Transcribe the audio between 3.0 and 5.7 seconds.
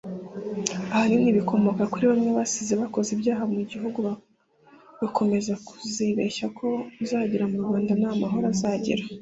ibyaha mu gihugu bagakomeza